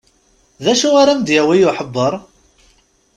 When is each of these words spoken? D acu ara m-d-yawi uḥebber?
D 0.63 0.65
acu 0.71 0.89
ara 1.01 1.13
m-d-yawi 1.19 1.67
uḥebber? 1.69 2.13